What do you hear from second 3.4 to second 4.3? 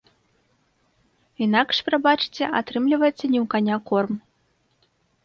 ў каня корм.